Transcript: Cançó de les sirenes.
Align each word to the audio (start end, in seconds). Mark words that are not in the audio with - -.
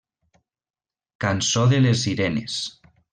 Cançó 1.25 1.67
de 1.75 1.83
les 1.85 2.01
sirenes. 2.07 2.57